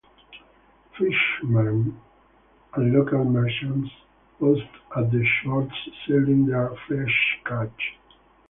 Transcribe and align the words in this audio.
Fishermen 0.97 1.95
and 2.73 2.91
local 2.91 3.23
merchants 3.23 3.91
post 4.39 4.63
at 4.97 5.11
the 5.11 5.23
shores 5.23 5.71
selling 6.07 6.47
their 6.47 6.71
fresh 6.87 7.39
catch. 7.45 7.99